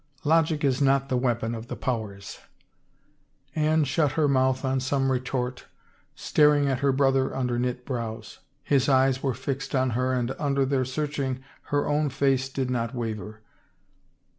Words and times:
"Logic 0.23 0.63
is 0.63 0.81
not 0.81 1.09
the 1.09 1.15
weapon 1.15 1.53
of 1.53 1.67
the 1.67 1.75
powers." 1.75 2.39
Anne 3.55 3.83
shut 3.83 4.13
her 4.13 4.27
mouth 4.27 4.65
on 4.65 4.79
some 4.79 5.11
retort, 5.11 5.67
staring 6.15 6.67
at 6.67 6.79
her 6.79 6.91
brother 6.91 7.35
under 7.35 7.59
knit 7.59 7.85
brows. 7.85 8.39
His 8.63 8.89
eyes 8.89 9.21
were 9.21 9.35
fixed 9.35 9.75
on 9.75 9.91
her 9.91 10.11
and 10.11 10.31
under 10.39 10.65
their 10.65 10.85
searching 10.85 11.43
her 11.65 11.87
own 11.87 12.09
face 12.09 12.49
did 12.49 12.71
not 12.71 12.95
waver. 12.95 13.41